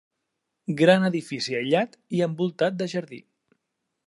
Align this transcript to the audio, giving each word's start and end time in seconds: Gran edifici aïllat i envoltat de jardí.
Gran 0.79 1.05
edifici 1.11 1.57
aïllat 1.59 1.95
i 2.19 2.25
envoltat 2.31 2.81
de 2.81 2.89
jardí. 2.97 3.25